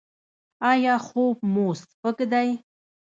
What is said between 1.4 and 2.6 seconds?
مو سپک دی؟